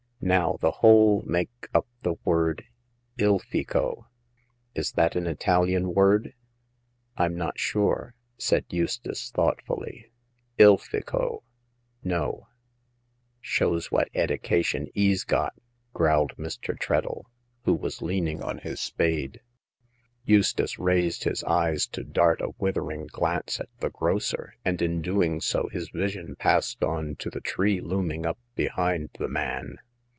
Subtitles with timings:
[0.31, 4.05] "Now, the whole make up the word * Ilfico.'
[4.75, 6.35] Is that an Italian word?
[6.73, 10.11] *' "Fm not sure," said Eustace, thoughtfully.
[10.43, 11.41] "* Ilfico.'
[12.03, 12.47] No.""
[13.41, 15.55] Shows what eddication 'e's got!"
[15.95, 16.77] growled Mr.
[16.77, 17.25] Treadle,
[17.63, 19.41] who was leaning on his spade.
[20.23, 25.41] Eustace raised his eyes to dart a withering glance at the grocer, and in doing
[25.41, 29.77] so his vision passed on to the tree looming up behind the man.